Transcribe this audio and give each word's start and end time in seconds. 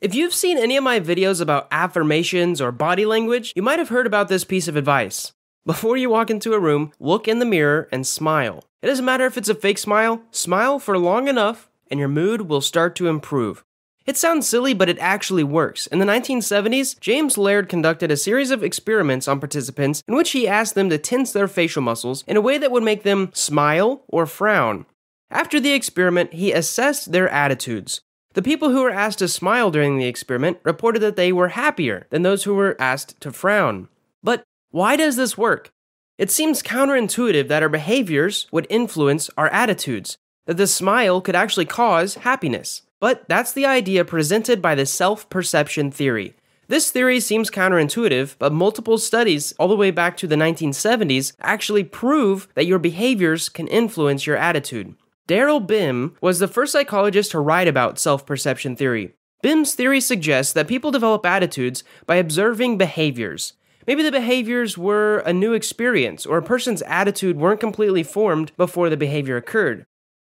If 0.00 0.14
you've 0.14 0.34
seen 0.34 0.58
any 0.58 0.76
of 0.76 0.84
my 0.84 1.00
videos 1.00 1.40
about 1.40 1.66
affirmations 1.72 2.60
or 2.60 2.70
body 2.70 3.04
language, 3.04 3.52
you 3.56 3.62
might 3.62 3.80
have 3.80 3.88
heard 3.88 4.06
about 4.06 4.28
this 4.28 4.44
piece 4.44 4.68
of 4.68 4.76
advice. 4.76 5.32
Before 5.66 5.96
you 5.96 6.08
walk 6.08 6.30
into 6.30 6.54
a 6.54 6.60
room, 6.60 6.92
look 7.00 7.26
in 7.26 7.40
the 7.40 7.44
mirror 7.44 7.88
and 7.90 8.06
smile. 8.06 8.62
It 8.80 8.86
doesn't 8.86 9.04
matter 9.04 9.26
if 9.26 9.36
it's 9.36 9.48
a 9.48 9.56
fake 9.56 9.78
smile, 9.78 10.22
smile 10.30 10.78
for 10.78 10.96
long 10.96 11.26
enough 11.26 11.68
and 11.90 11.98
your 11.98 12.08
mood 12.08 12.42
will 12.42 12.60
start 12.60 12.94
to 12.96 13.08
improve. 13.08 13.64
It 14.06 14.16
sounds 14.16 14.48
silly, 14.48 14.72
but 14.72 14.88
it 14.88 14.98
actually 15.00 15.42
works. 15.42 15.88
In 15.88 15.98
the 15.98 16.06
1970s, 16.06 17.00
James 17.00 17.36
Laird 17.36 17.68
conducted 17.68 18.12
a 18.12 18.16
series 18.16 18.52
of 18.52 18.62
experiments 18.62 19.26
on 19.26 19.40
participants 19.40 20.04
in 20.06 20.14
which 20.14 20.30
he 20.30 20.46
asked 20.46 20.76
them 20.76 20.90
to 20.90 20.98
tense 20.98 21.32
their 21.32 21.48
facial 21.48 21.82
muscles 21.82 22.22
in 22.28 22.36
a 22.36 22.40
way 22.40 22.56
that 22.56 22.70
would 22.70 22.84
make 22.84 23.02
them 23.02 23.30
smile 23.34 24.04
or 24.06 24.26
frown. 24.26 24.86
After 25.28 25.58
the 25.58 25.72
experiment, 25.72 26.34
he 26.34 26.52
assessed 26.52 27.10
their 27.10 27.28
attitudes. 27.28 28.00
The 28.34 28.42
people 28.42 28.70
who 28.70 28.82
were 28.82 28.90
asked 28.90 29.20
to 29.20 29.28
smile 29.28 29.70
during 29.70 29.96
the 29.96 30.06
experiment 30.06 30.58
reported 30.62 31.00
that 31.00 31.16
they 31.16 31.32
were 31.32 31.48
happier 31.48 32.06
than 32.10 32.22
those 32.22 32.44
who 32.44 32.54
were 32.54 32.76
asked 32.78 33.20
to 33.22 33.32
frown. 33.32 33.88
But 34.22 34.44
why 34.70 34.96
does 34.96 35.16
this 35.16 35.38
work? 35.38 35.70
It 36.18 36.30
seems 36.30 36.62
counterintuitive 36.62 37.48
that 37.48 37.62
our 37.62 37.68
behaviors 37.68 38.46
would 38.52 38.66
influence 38.68 39.30
our 39.38 39.48
attitudes, 39.48 40.18
that 40.46 40.56
the 40.56 40.66
smile 40.66 41.20
could 41.20 41.36
actually 41.36 41.64
cause 41.64 42.16
happiness. 42.16 42.82
But 43.00 43.28
that's 43.28 43.52
the 43.52 43.66
idea 43.66 44.04
presented 44.04 44.60
by 44.60 44.74
the 44.74 44.84
self 44.84 45.30
perception 45.30 45.90
theory. 45.90 46.34
This 46.66 46.90
theory 46.90 47.20
seems 47.20 47.50
counterintuitive, 47.50 48.36
but 48.38 48.52
multiple 48.52 48.98
studies 48.98 49.54
all 49.58 49.68
the 49.68 49.76
way 49.76 49.90
back 49.90 50.18
to 50.18 50.26
the 50.26 50.36
1970s 50.36 51.32
actually 51.40 51.84
prove 51.84 52.48
that 52.54 52.66
your 52.66 52.78
behaviors 52.78 53.48
can 53.48 53.68
influence 53.68 54.26
your 54.26 54.36
attitude. 54.36 54.94
Daryl 55.28 55.64
Bem 55.64 56.16
was 56.22 56.38
the 56.38 56.48
first 56.48 56.72
psychologist 56.72 57.32
to 57.32 57.38
write 57.38 57.68
about 57.68 57.98
self 57.98 58.24
perception 58.24 58.74
theory. 58.74 59.12
Bem's 59.42 59.74
theory 59.74 60.00
suggests 60.00 60.54
that 60.54 60.66
people 60.66 60.90
develop 60.90 61.24
attitudes 61.26 61.84
by 62.06 62.16
observing 62.16 62.78
behaviors. 62.78 63.52
Maybe 63.86 64.02
the 64.02 64.10
behaviors 64.10 64.78
were 64.78 65.18
a 65.18 65.34
new 65.34 65.52
experience, 65.52 66.24
or 66.24 66.38
a 66.38 66.42
person's 66.42 66.80
attitude 66.82 67.36
weren't 67.36 67.60
completely 67.60 68.02
formed 68.02 68.52
before 68.56 68.88
the 68.88 68.96
behavior 68.96 69.36
occurred. 69.36 69.84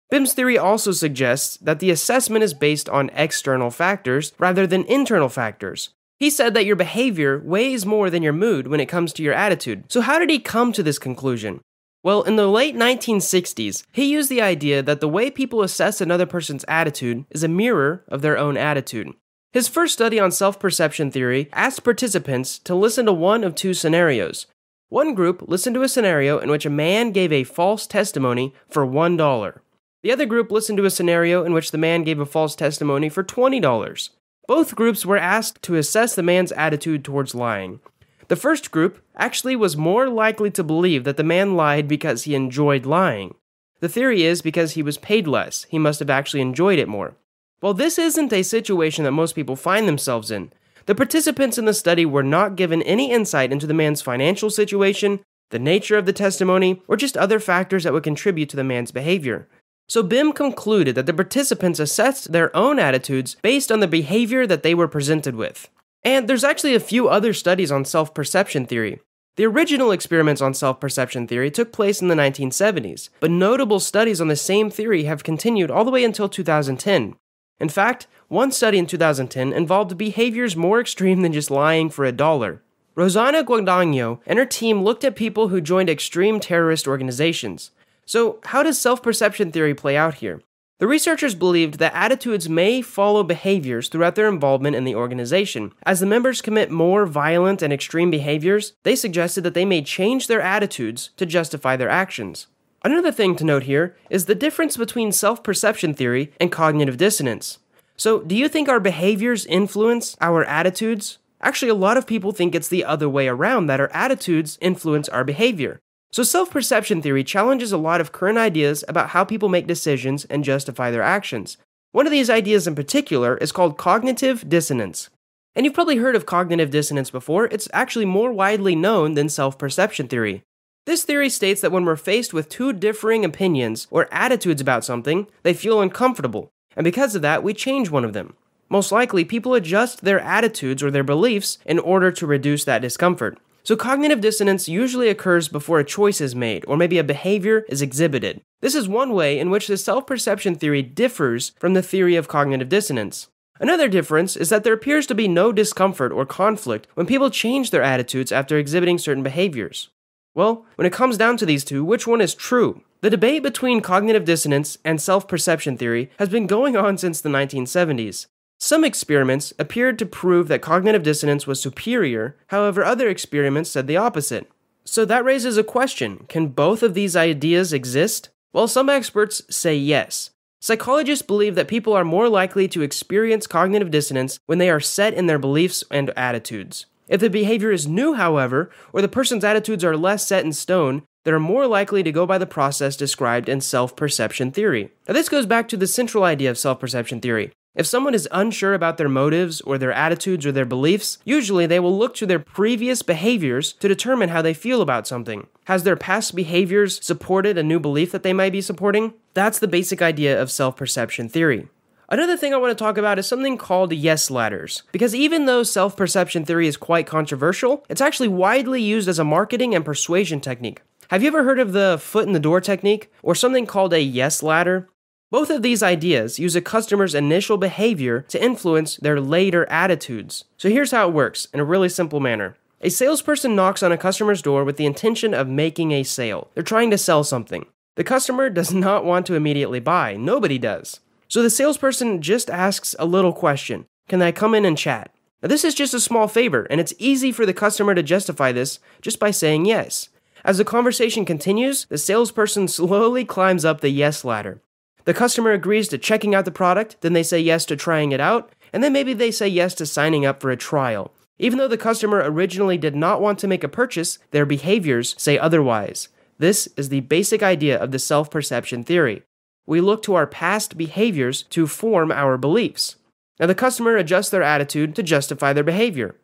Bem's 0.10 0.34
theory 0.34 0.58
also 0.58 0.94
suggests 0.94 1.58
that 1.58 1.80
the 1.80 1.92
assessment 1.92 2.44
is 2.44 2.54
based 2.54 2.88
on 2.88 3.12
external 3.14 3.72
factors 3.72 4.32
rather 4.40 4.66
than 4.66 4.86
internal 4.86 5.30
factors. 5.30 5.90
He 6.20 6.30
said 6.30 6.54
that 6.54 6.66
your 6.66 6.78
behavior 6.78 7.42
weighs 7.44 7.86
more 7.86 8.10
than 8.10 8.24
your 8.24 8.34
mood 8.34 8.68
when 8.68 8.80
it 8.80 8.86
comes 8.86 9.12
to 9.14 9.24
your 9.24 9.34
attitude. 9.34 9.92
So, 9.92 10.00
how 10.00 10.20
did 10.20 10.30
he 10.30 10.40
come 10.40 10.72
to 10.72 10.84
this 10.84 11.00
conclusion? 11.00 11.60
Well, 12.06 12.22
in 12.22 12.36
the 12.36 12.46
late 12.46 12.76
1960s, 12.76 13.82
he 13.92 14.06
used 14.06 14.30
the 14.30 14.40
idea 14.40 14.84
that 14.84 15.00
the 15.00 15.08
way 15.08 15.32
people 15.32 15.64
assess 15.64 16.00
another 16.00 16.28
person's 16.28 16.64
attitude 16.68 17.26
is 17.32 17.42
a 17.42 17.48
mirror 17.48 18.04
of 18.08 18.22
their 18.22 18.38
own 18.38 18.58
attitude. 18.58 19.16
His 19.54 19.68
first 19.68 19.96
study 19.96 20.20
on 20.20 20.32
self 20.32 20.60
perception 20.60 21.10
theory 21.10 21.50
asked 21.52 21.84
participants 21.84 22.60
to 22.60 22.76
listen 22.76 23.08
to 23.08 23.12
one 23.12 23.44
of 23.44 23.56
two 23.56 23.74
scenarios. 23.74 24.46
One 24.90 25.16
group 25.16 25.46
listened 25.48 25.74
to 25.74 25.82
a 25.82 25.90
scenario 25.90 26.38
in 26.38 26.52
which 26.52 26.68
a 26.68 26.70
man 26.70 27.10
gave 27.10 27.32
a 27.32 27.44
false 27.44 27.88
testimony 27.88 28.54
for 28.70 28.86
$1. 28.86 29.60
The 30.04 30.12
other 30.12 30.28
group 30.28 30.52
listened 30.52 30.78
to 30.78 30.86
a 30.86 30.92
scenario 30.92 31.44
in 31.44 31.54
which 31.54 31.72
the 31.72 31.80
man 31.80 32.04
gave 32.04 32.20
a 32.20 32.28
false 32.28 32.56
testimony 32.56 33.10
for 33.10 33.24
$20. 33.24 34.10
Both 34.48 34.76
groups 34.76 35.08
were 35.08 35.18
asked 35.18 35.64
to 35.64 35.74
assess 35.74 36.14
the 36.14 36.22
man's 36.22 36.52
attitude 36.52 37.04
towards 37.04 37.34
lying. 37.34 37.80
The 38.28 38.36
first 38.36 38.72
group 38.72 39.04
actually 39.16 39.56
was 39.56 39.78
more 39.78 40.10
likely 40.10 40.50
to 40.52 40.64
believe 40.64 41.04
that 41.04 41.18
the 41.18 41.24
man 41.24 41.56
lied 41.56 41.88
because 41.88 42.24
he 42.24 42.36
enjoyed 42.36 42.86
lying. 42.86 43.36
The 43.82 43.90
theory 43.90 44.24
is 44.24 44.42
because 44.42 44.72
he 44.72 44.82
was 44.82 44.98
paid 44.98 45.28
less, 45.28 45.66
he 45.70 45.78
must 45.78 46.00
have 46.00 46.10
actually 46.10 46.42
enjoyed 46.42 46.80
it 46.80 46.88
more. 46.88 47.16
While 47.60 47.74
this 47.74 48.00
isn't 48.00 48.34
a 48.34 48.44
situation 48.44 49.04
that 49.04 49.12
most 49.12 49.36
people 49.36 49.56
find 49.56 49.88
themselves 49.88 50.32
in. 50.32 50.52
The 50.88 50.96
participants 50.96 51.58
in 51.58 51.66
the 51.66 51.74
study 51.74 52.06
were 52.06 52.24
not 52.24 52.56
given 52.56 52.82
any 52.84 53.12
insight 53.12 53.52
into 53.52 53.68
the 53.68 53.74
man's 53.74 54.02
financial 54.02 54.50
situation, 54.50 55.20
the 55.50 55.60
nature 55.60 55.98
of 55.98 56.06
the 56.06 56.14
testimony, 56.14 56.82
or 56.88 56.96
just 56.96 57.18
other 57.18 57.40
factors 57.40 57.84
that 57.84 57.94
would 57.94 58.04
contribute 58.04 58.50
to 58.50 58.56
the 58.56 58.64
man's 58.64 58.92
behavior. 58.92 59.48
So 59.88 60.02
Bem 60.02 60.32
concluded 60.32 60.96
that 60.96 61.06
the 61.06 61.14
participants 61.14 61.80
assessed 61.80 62.32
their 62.32 62.56
own 62.56 62.80
attitudes 62.80 63.36
based 63.42 63.72
on 63.72 63.80
the 63.80 63.88
behavior 63.88 64.48
that 64.48 64.64
they 64.64 64.74
were 64.74 64.88
presented 64.88 65.36
with. 65.36 65.70
And 66.06 66.30
there's 66.30 66.44
actually 66.44 66.76
a 66.76 66.80
few 66.80 67.10
other 67.10 67.34
studies 67.34 67.72
on 67.72 67.84
self 67.84 68.14
perception 68.14 68.68
theory. 68.68 69.02
The 69.38 69.46
original 69.46 69.92
experiments 69.92 70.42
on 70.42 70.54
self 70.54 70.80
perception 70.80 71.28
theory 71.28 71.50
took 71.50 71.74
place 71.74 72.02
in 72.02 72.08
the 72.08 72.16
1970s, 72.16 73.10
but 73.20 73.32
notable 73.32 73.80
studies 73.80 74.22
on 74.22 74.28
the 74.28 74.36
same 74.36 74.70
theory 74.70 75.06
have 75.06 75.24
continued 75.24 75.72
all 75.72 75.84
the 75.84 75.92
way 75.92 76.06
until 76.06 76.30
2010. 76.30 77.16
In 77.60 77.70
fact, 77.70 78.08
one 78.28 78.52
study 78.52 78.78
in 78.78 78.86
2010 78.86 79.52
involved 79.52 79.98
behaviors 79.98 80.56
more 80.56 80.80
extreme 80.80 81.22
than 81.22 81.34
just 81.34 81.52
lying 81.52 81.90
for 81.90 82.06
a 82.06 82.12
dollar. 82.12 82.62
Rosanna 82.96 83.44
Guadagno 83.44 84.20
and 84.26 84.40
her 84.40 84.46
team 84.46 84.84
looked 84.84 85.04
at 85.04 85.16
people 85.16 85.50
who 85.50 85.60
joined 85.60 85.90
extreme 85.90 86.40
terrorist 86.40 86.88
organizations. 86.88 87.72
So, 88.06 88.40
how 88.46 88.62
does 88.62 88.80
self 88.80 89.02
perception 89.02 89.52
theory 89.52 89.74
play 89.74 89.98
out 89.98 90.16
here? 90.16 90.42
The 90.78 90.88
researchers 90.88 91.36
believed 91.36 91.80
that 91.80 91.96
attitudes 91.96 92.50
may 92.50 92.82
follow 92.82 93.24
behaviors 93.24 93.88
throughout 93.88 94.16
their 94.16 94.28
involvement 94.28 94.76
in 94.76 94.84
the 94.84 94.96
organization. 94.96 95.72
As 95.86 96.02
the 96.02 96.06
members 96.06 96.42
commit 96.42 96.70
more 96.70 97.06
violent 97.06 97.62
and 97.62 97.72
extreme 97.72 98.12
behaviors, 98.12 98.74
they 98.84 98.98
suggested 98.98 99.46
that 99.46 99.54
they 99.54 99.64
may 99.64 99.82
change 99.82 100.28
their 100.28 100.42
attitudes 100.42 101.12
to 101.16 101.26
justify 101.26 101.78
their 101.78 101.88
actions. 101.88 102.48
Another 102.84 103.12
thing 103.12 103.38
to 103.38 103.46
note 103.46 103.64
here 103.64 103.96
is 104.10 104.26
the 104.26 104.36
difference 104.36 104.76
between 104.76 105.14
self 105.14 105.44
perception 105.44 105.94
theory 105.94 106.34
and 106.42 106.52
cognitive 106.52 106.98
dissonance. 106.98 107.60
So, 107.96 108.20
do 108.20 108.36
you 108.36 108.50
think 108.50 108.68
our 108.68 108.82
behaviors 108.82 109.46
influence 109.46 110.18
our 110.20 110.44
attitudes? 110.44 111.20
Actually, 111.42 111.70
a 111.70 111.76
lot 111.76 111.96
of 111.96 112.06
people 112.06 112.34
think 112.34 112.54
it's 112.54 112.68
the 112.68 112.84
other 112.84 113.08
way 113.08 113.30
around 113.30 113.68
that 113.68 113.80
our 113.80 113.90
attitudes 113.94 114.58
influence 114.60 115.08
our 115.08 115.24
behavior. 115.24 115.80
So, 116.16 116.24
self 116.24 116.50
perception 116.50 117.02
theory 117.02 117.26
challenges 117.26 117.74
a 117.74 117.78
lot 117.78 118.00
of 118.00 118.14
current 118.14 118.38
ideas 118.38 118.86
about 118.88 119.10
how 119.10 119.26
people 119.26 119.50
make 119.50 119.68
decisions 119.68 120.24
and 120.24 120.46
justify 120.46 120.90
their 120.90 121.02
actions. 121.02 121.58
One 121.92 122.08
of 122.08 122.12
these 122.12 122.30
ideas 122.30 122.68
in 122.68 122.74
particular 122.74 123.36
is 123.36 123.52
called 123.52 123.78
cognitive 123.78 124.48
dissonance. 124.48 125.10
And 125.58 125.66
you've 125.66 125.74
probably 125.74 125.98
heard 125.98 126.16
of 126.16 126.26
cognitive 126.26 126.72
dissonance 126.72 127.10
before, 127.10 127.48
it's 127.48 127.68
actually 127.74 128.06
more 128.06 128.32
widely 128.32 128.78
known 128.78 129.16
than 129.16 129.28
self 129.28 129.58
perception 129.58 130.08
theory. 130.08 130.42
This 130.86 131.04
theory 131.04 131.30
states 131.30 131.60
that 131.60 131.74
when 131.74 131.84
we're 131.84 131.98
faced 131.98 132.34
with 132.34 132.48
two 132.48 132.72
differing 132.72 133.26
opinions 133.26 133.86
or 133.92 134.08
attitudes 134.10 134.62
about 134.62 134.86
something, 134.86 135.28
they 135.44 135.54
feel 135.54 135.82
uncomfortable, 135.82 136.48
and 136.78 136.86
because 136.86 137.16
of 137.16 137.24
that, 137.24 137.44
we 137.44 137.54
change 137.54 137.90
one 137.90 138.06
of 138.06 138.14
them. 138.14 138.36
Most 138.70 138.90
likely, 138.90 139.26
people 139.26 139.54
adjust 139.54 140.06
their 140.06 140.22
attitudes 140.22 140.82
or 140.82 140.92
their 140.92 141.04
beliefs 141.04 141.58
in 141.66 141.78
order 141.78 142.10
to 142.14 142.26
reduce 142.26 142.64
that 142.64 142.82
discomfort. 142.82 143.38
So, 143.66 143.76
cognitive 143.76 144.22
dissonance 144.22 144.70
usually 144.70 145.10
occurs 145.10 145.48
before 145.48 145.80
a 145.80 145.84
choice 145.84 146.22
is 146.22 146.36
made 146.36 146.64
or 146.68 146.78
maybe 146.78 147.00
a 147.00 147.04
behavior 147.04 147.66
is 147.68 147.82
exhibited. 147.82 148.42
This 148.62 148.76
is 148.76 148.88
one 148.88 149.12
way 149.12 149.40
in 149.40 149.50
which 149.50 149.68
the 149.68 149.76
self 149.76 150.06
perception 150.06 150.54
theory 150.54 150.84
differs 150.84 151.52
from 151.60 151.74
the 151.74 151.82
theory 151.82 152.16
of 152.16 152.28
cognitive 152.28 152.70
dissonance. 152.70 153.28
Another 153.60 153.88
difference 153.88 154.36
is 154.36 154.50
that 154.50 154.64
there 154.64 154.74
appears 154.74 155.08
to 155.08 155.16
be 155.16 155.28
no 155.28 155.52
discomfort 155.52 156.12
or 156.12 156.28
conflict 156.28 156.88
when 156.94 157.08
people 157.08 157.32
change 157.32 157.72
their 157.72 157.82
attitudes 157.82 158.32
after 158.32 158.56
exhibiting 158.56 159.00
certain 159.00 159.24
behaviors. 159.24 159.90
Well, 160.36 160.66
when 160.76 160.86
it 160.86 160.94
comes 160.94 161.18
down 161.18 161.38
to 161.38 161.46
these 161.46 161.64
two, 161.64 161.84
which 161.84 162.06
one 162.06 162.22
is 162.22 162.36
true? 162.36 162.84
The 163.02 163.10
debate 163.10 163.42
between 163.42 163.82
cognitive 163.82 164.26
dissonance 164.26 164.78
and 164.86 165.02
self 165.02 165.28
perception 165.28 165.76
theory 165.76 166.12
has 166.20 166.30
been 166.30 166.46
going 166.46 166.78
on 166.78 167.00
since 167.00 167.20
the 167.20 167.30
1970s. 167.30 168.28
Some 168.60 168.84
experiments 168.84 169.54
appeared 169.60 170.00
to 170.00 170.06
prove 170.06 170.48
that 170.48 170.62
cognitive 170.62 171.04
dissonance 171.04 171.46
was 171.46 171.62
superior, 171.62 172.38
however, 172.48 172.84
other 172.84 173.10
experiments 173.10 173.70
said 173.70 173.86
the 173.86 173.98
opposite. 173.98 174.50
So 174.86 175.04
that 175.06 175.26
raises 175.26 175.58
a 175.58 175.64
question 175.64 176.26
can 176.30 176.48
both 176.48 176.84
of 176.84 176.94
these 176.94 177.16
ideas 177.16 177.74
exist? 177.74 178.30
Well, 178.54 178.68
some 178.68 178.90
experts 178.90 179.42
say 179.50 179.76
yes. 179.76 180.30
Psychologists 180.62 181.26
believe 181.26 181.56
that 181.56 181.68
people 181.68 181.94
are 181.94 182.06
more 182.06 182.30
likely 182.30 182.68
to 182.70 182.82
experience 182.82 183.46
cognitive 183.46 183.92
dissonance 183.92 184.40
when 184.46 184.58
they 184.58 184.70
are 184.70 184.80
set 184.80 185.14
in 185.14 185.28
their 185.28 185.38
beliefs 185.38 185.84
and 185.92 186.12
attitudes. 186.18 186.86
If 187.08 187.20
the 187.20 187.30
behavior 187.30 187.72
is 187.72 187.88
new, 187.88 188.14
however, 188.14 188.72
or 188.94 189.02
the 189.02 189.08
person's 189.08 189.44
attitudes 189.44 189.84
are 189.84 189.98
less 189.98 190.26
set 190.26 190.46
in 190.46 190.54
stone, 190.54 191.04
they 191.24 191.32
are 191.32 191.40
more 191.40 191.68
likely 191.68 192.02
to 192.04 192.12
go 192.12 192.26
by 192.26 192.38
the 192.38 192.48
process 192.48 192.96
described 192.96 193.50
in 193.50 193.62
self 193.62 193.96
perception 193.96 194.52
theory. 194.52 194.92
Now, 195.08 195.14
this 195.14 195.30
goes 195.30 195.46
back 195.46 195.68
to 195.68 195.78
the 195.78 195.88
central 195.88 196.24
idea 196.24 196.50
of 196.50 196.58
self 196.58 196.80
perception 196.80 197.22
theory 197.22 197.52
if 197.76 197.86
someone 197.86 198.14
is 198.14 198.28
unsure 198.32 198.74
about 198.74 198.98
their 198.98 199.10
motives 199.10 199.60
or 199.62 199.78
their 199.78 199.92
attitudes 199.92 200.46
or 200.46 200.52
their 200.52 200.66
beliefs, 200.66 201.18
usually 201.26 201.66
they 201.66 201.80
will 201.80 201.98
look 201.98 202.16
to 202.16 202.26
their 202.26 202.40
previous 202.40 203.02
behaviors 203.02 203.74
to 203.74 203.88
determine 203.88 204.30
how 204.30 204.42
they 204.42 204.54
feel 204.54 204.82
about 204.82 205.08
something. 205.08 205.48
Has 205.66 205.84
their 205.84 205.96
past 205.96 206.36
behaviors 206.36 207.04
supported 207.06 207.58
a 207.58 207.64
new 207.64 207.80
belief 207.80 208.12
that 208.12 208.24
they 208.24 208.34
might 208.34 208.54
be 208.54 208.62
supporting? 208.62 209.14
That's 209.34 209.60
the 209.60 209.68
basic 209.68 210.02
idea 210.02 210.42
of 210.42 210.50
self 210.50 210.78
perception 210.78 211.28
theory. 211.28 211.68
Another 212.08 212.38
thing 212.38 212.54
I 212.54 212.58
want 212.58 212.78
to 212.78 212.82
talk 212.82 212.98
about 212.98 213.18
is 213.18 213.28
something 213.28 213.58
called 213.58 213.92
yes 213.92 214.30
ladders. 214.30 214.84
Because 214.92 215.16
even 215.16 215.46
though 215.46 215.64
self 215.64 215.98
perception 215.98 216.46
theory 216.46 216.68
is 216.68 216.78
quite 216.78 217.08
controversial, 217.08 217.84
it's 217.90 218.02
actually 218.02 218.28
widely 218.30 218.82
used 218.82 219.10
as 219.10 219.20
a 219.20 219.24
marketing 219.24 219.74
and 219.74 219.84
persuasion 219.84 220.40
technique. 220.40 220.82
Have 221.10 221.22
you 221.22 221.28
ever 221.28 221.44
heard 221.44 221.60
of 221.60 221.74
the 221.74 221.98
foot 222.02 222.28
in 222.28 222.34
the 222.34 222.40
door 222.40 222.62
technique 222.62 223.12
or 223.22 223.36
something 223.36 223.66
called 223.66 223.94
a 223.94 224.02
yes 224.02 224.42
ladder? 224.42 224.88
Both 225.32 225.50
of 225.50 225.64
these 225.64 225.82
ideas 225.82 226.38
use 226.38 226.56
a 226.56 226.62
customer's 226.62 227.16
initial 227.16 227.58
behavior 227.58 228.22
to 228.30 228.44
influence 228.44 228.98
their 228.98 229.20
later 229.20 229.68
attitudes. 229.70 230.46
So 230.58 230.70
here's 230.70 230.92
how 230.92 231.08
it 231.08 231.14
works 231.14 231.48
in 231.54 231.60
a 231.60 231.66
really 231.66 231.90
simple 231.90 232.20
manner. 232.20 232.56
A 232.82 232.90
salesperson 232.90 233.56
knocks 233.56 233.82
on 233.82 233.92
a 233.92 233.98
customer's 233.98 234.44
door 234.44 234.64
with 234.64 234.78
the 234.78 234.86
intention 234.86 235.34
of 235.34 235.48
making 235.48 235.92
a 235.92 236.04
sale. 236.04 236.52
They're 236.54 236.64
trying 236.64 236.92
to 236.92 236.98
sell 236.98 237.24
something. 237.24 237.66
The 237.96 238.04
customer 238.04 238.50
does 238.52 238.74
not 238.88 239.04
want 239.04 239.26
to 239.26 239.34
immediately 239.34 239.80
buy. 239.80 240.16
Nobody 240.16 240.60
does. 240.60 241.00
So 241.28 241.42
the 241.42 241.50
salesperson 241.50 242.22
just 242.22 242.50
asks 242.50 242.96
a 243.00 243.06
little 243.06 243.34
question 243.34 243.88
Can 244.08 244.22
I 244.22 244.32
come 244.32 244.54
in 244.54 244.66
and 244.66 244.78
chat? 244.78 245.12
Now, 245.42 245.50
this 245.50 245.64
is 245.64 245.74
just 245.74 245.94
a 245.94 246.00
small 246.00 246.28
favor, 246.28 246.68
and 246.70 246.80
it's 246.80 246.94
easy 247.00 247.32
for 247.32 247.46
the 247.46 247.54
customer 247.54 247.96
to 247.96 248.04
justify 248.04 248.52
this 248.52 248.80
just 249.02 249.20
by 249.20 249.32
saying 249.32 249.66
yes. 249.66 250.10
As 250.44 250.60
the 250.60 250.66
conversation 250.66 251.26
continues, 251.26 251.86
the 251.86 251.98
salesperson 251.98 252.68
slowly 252.68 253.26
climbs 253.26 253.66
up 253.66 253.82
the 253.82 253.90
yes 253.90 254.24
ladder. 254.24 254.62
The 255.06 255.14
customer 255.14 255.52
agrees 255.52 255.88
to 255.90 255.98
checking 255.98 256.36
out 256.36 256.46
the 256.46 256.52
product, 256.52 256.98
then 257.02 257.14
they 257.14 257.24
say 257.24 257.40
yes 257.40 257.66
to 257.66 257.76
trying 257.76 258.12
it 258.12 258.20
out, 258.20 258.52
and 258.74 258.84
then 258.84 258.92
maybe 258.92 259.14
they 259.14 259.32
say 259.32 259.48
yes 259.48 259.74
to 259.76 259.86
signing 259.86 260.26
up 260.26 260.42
for 260.42 260.52
a 260.52 260.58
trial. 260.58 261.12
Even 261.38 261.60
though 261.60 261.68
the 261.68 261.78
customer 261.78 262.22
originally 262.24 262.78
did 262.78 262.96
not 262.96 263.22
want 263.22 263.38
to 263.40 263.48
make 263.48 263.64
a 263.64 263.70
purchase, 263.70 264.18
their 264.32 264.46
behaviors 264.46 265.16
say 265.18 265.38
otherwise. 265.38 266.10
This 266.40 266.68
is 266.76 266.90
the 266.90 267.02
basic 267.02 267.44
idea 267.44 267.78
of 267.78 267.92
the 267.92 268.00
self 268.00 268.32
perception 268.32 268.84
theory. 268.84 269.24
We 269.68 269.80
look 269.80 270.02
to 270.04 270.16
our 270.16 270.28
past 270.28 270.78
behaviors 270.78 271.44
to 271.44 271.68
form 271.68 272.12
our 272.12 272.38
beliefs. 272.38 272.96
Now, 273.40 273.48
the 273.48 273.56
customer 273.56 273.98
adjusts 273.98 274.30
their 274.30 274.44
attitude 274.44 274.96
to 274.96 275.04
justify 275.04 275.54
their 275.54 275.64
behavior. 275.64 276.16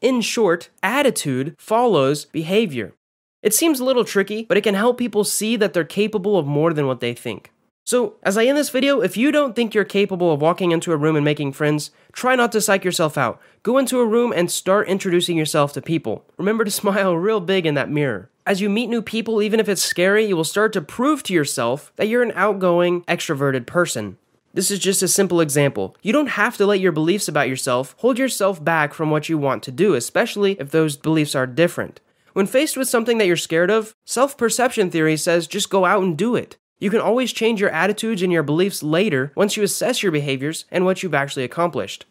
In 0.00 0.20
short, 0.20 0.68
attitude 0.82 1.56
follows 1.58 2.26
behavior. 2.26 2.92
It 3.42 3.54
seems 3.54 3.80
a 3.80 3.84
little 3.84 4.04
tricky, 4.04 4.44
but 4.44 4.56
it 4.56 4.64
can 4.64 4.74
help 4.74 4.98
people 4.98 5.24
see 5.24 5.56
that 5.56 5.72
they're 5.72 5.84
capable 5.84 6.38
of 6.38 6.46
more 6.46 6.72
than 6.72 6.86
what 6.86 7.00
they 7.00 7.14
think. 7.14 7.50
So, 7.88 8.16
as 8.22 8.36
I 8.36 8.44
end 8.44 8.58
this 8.58 8.68
video, 8.68 9.00
if 9.00 9.16
you 9.16 9.32
don't 9.32 9.56
think 9.56 9.72
you're 9.72 9.82
capable 9.82 10.30
of 10.30 10.42
walking 10.42 10.72
into 10.72 10.92
a 10.92 10.96
room 10.98 11.16
and 11.16 11.24
making 11.24 11.52
friends, 11.52 11.90
try 12.12 12.36
not 12.36 12.52
to 12.52 12.60
psych 12.60 12.84
yourself 12.84 13.16
out. 13.16 13.40
Go 13.62 13.78
into 13.78 13.98
a 13.98 14.04
room 14.04 14.30
and 14.30 14.50
start 14.50 14.90
introducing 14.90 15.38
yourself 15.38 15.72
to 15.72 15.80
people. 15.80 16.22
Remember 16.36 16.66
to 16.66 16.70
smile 16.82 17.16
real 17.16 17.40
big 17.40 17.64
in 17.64 17.76
that 17.76 17.88
mirror. 17.88 18.28
As 18.44 18.60
you 18.60 18.68
meet 18.68 18.90
new 18.90 19.00
people, 19.00 19.40
even 19.40 19.58
if 19.58 19.70
it's 19.70 19.80
scary, 19.80 20.26
you 20.26 20.36
will 20.36 20.44
start 20.44 20.74
to 20.74 20.82
prove 20.82 21.22
to 21.22 21.32
yourself 21.32 21.90
that 21.96 22.08
you're 22.08 22.22
an 22.22 22.34
outgoing, 22.34 23.04
extroverted 23.04 23.64
person. 23.64 24.18
This 24.52 24.70
is 24.70 24.80
just 24.80 25.02
a 25.02 25.08
simple 25.08 25.40
example. 25.40 25.96
You 26.02 26.12
don't 26.12 26.36
have 26.36 26.58
to 26.58 26.66
let 26.66 26.80
your 26.80 26.92
beliefs 26.92 27.26
about 27.26 27.48
yourself 27.48 27.94
hold 28.00 28.18
yourself 28.18 28.62
back 28.62 28.92
from 28.92 29.10
what 29.10 29.30
you 29.30 29.38
want 29.38 29.62
to 29.62 29.72
do, 29.72 29.94
especially 29.94 30.60
if 30.60 30.72
those 30.72 30.98
beliefs 30.98 31.34
are 31.34 31.46
different. 31.46 32.02
When 32.34 32.44
faced 32.44 32.76
with 32.76 32.86
something 32.86 33.16
that 33.16 33.26
you're 33.26 33.36
scared 33.36 33.70
of, 33.70 33.94
self 34.04 34.36
perception 34.36 34.90
theory 34.90 35.16
says 35.16 35.46
just 35.46 35.70
go 35.70 35.86
out 35.86 36.02
and 36.02 36.18
do 36.18 36.36
it. 36.36 36.58
You 36.78 36.90
can 36.90 37.00
always 37.00 37.32
change 37.32 37.60
your 37.60 37.70
attitudes 37.70 38.22
and 38.22 38.32
your 38.32 38.44
beliefs 38.44 38.82
later 38.82 39.32
once 39.34 39.56
you 39.56 39.62
assess 39.64 40.02
your 40.02 40.12
behaviors 40.12 40.64
and 40.70 40.84
what 40.84 41.02
you've 41.02 41.14
actually 41.14 41.44
accomplished. 41.44 42.06